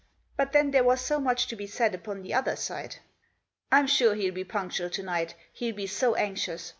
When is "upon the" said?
1.93-2.33